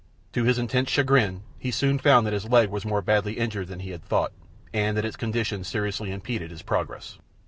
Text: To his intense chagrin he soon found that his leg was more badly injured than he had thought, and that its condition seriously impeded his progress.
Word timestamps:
To 0.33 0.45
his 0.45 0.57
intense 0.57 0.89
chagrin 0.89 1.43
he 1.59 1.69
soon 1.69 1.99
found 1.99 2.25
that 2.25 2.33
his 2.33 2.49
leg 2.49 2.69
was 2.69 2.87
more 2.87 3.03
badly 3.03 3.33
injured 3.33 3.67
than 3.67 3.81
he 3.81 3.91
had 3.91 4.03
thought, 4.03 4.31
and 4.73 4.97
that 4.97 5.05
its 5.05 5.15
condition 5.15 5.63
seriously 5.63 6.11
impeded 6.11 6.49
his 6.49 6.63
progress. 6.63 7.19